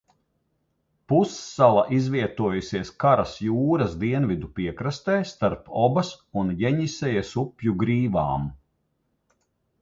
[1.11, 6.11] Pussala izvietojusies Karas jūras dienvidu piekrastē starp Obas
[6.45, 8.49] un Jeņisejas upju grīvām.